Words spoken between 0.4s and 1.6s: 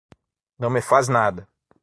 Não me faz nada